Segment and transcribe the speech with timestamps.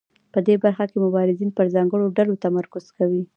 [0.33, 3.23] په دې برخه کې مبارزین پر ځانګړو ډلو تمرکز کوي.